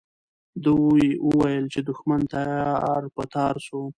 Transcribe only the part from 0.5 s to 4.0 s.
دوی وویل چې دښمن تار په تار سو.